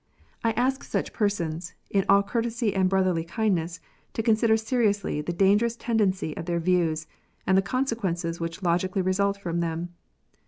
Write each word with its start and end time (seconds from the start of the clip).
I 0.43 0.53
ask 0.53 0.83
such 0.83 1.13
persons, 1.13 1.75
in 1.91 2.05
all 2.09 2.23
courtesy 2.23 2.73
and 2.73 2.89
brotherly 2.89 3.23
kindness, 3.23 3.79
to 4.13 4.23
consider 4.23 4.57
seriously 4.57 5.21
the 5.21 5.31
dangerous 5.31 5.75
tendency 5.75 6.35
of 6.35 6.45
their 6.45 6.59
views, 6.59 7.05
and 7.45 7.55
the 7.55 7.61
consequences 7.61 8.39
which 8.39 8.63
logically 8.63 9.03
result 9.03 9.39
from 9.39 9.59
them. 9.59 9.93